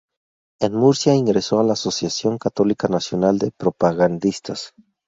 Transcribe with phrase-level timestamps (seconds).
[0.59, 4.73] En Murcia ingresó en la Asociación Católica Nacional de Propagandistas.